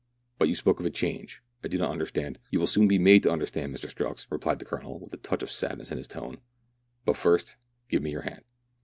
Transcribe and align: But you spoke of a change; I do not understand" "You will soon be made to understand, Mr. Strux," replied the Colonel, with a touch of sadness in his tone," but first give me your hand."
But 0.39 0.49
you 0.49 0.55
spoke 0.55 0.79
of 0.79 0.85
a 0.87 0.89
change; 0.89 1.43
I 1.63 1.67
do 1.67 1.77
not 1.77 1.91
understand" 1.91 2.39
"You 2.49 2.59
will 2.59 2.65
soon 2.65 2.87
be 2.87 2.97
made 2.97 3.21
to 3.21 3.31
understand, 3.31 3.71
Mr. 3.71 3.85
Strux," 3.85 4.25
replied 4.31 4.57
the 4.57 4.65
Colonel, 4.65 4.99
with 4.99 5.13
a 5.13 5.17
touch 5.17 5.43
of 5.43 5.51
sadness 5.51 5.91
in 5.91 5.97
his 5.99 6.07
tone," 6.07 6.39
but 7.05 7.15
first 7.17 7.55
give 7.87 8.01
me 8.01 8.09
your 8.09 8.23
hand." 8.23 8.41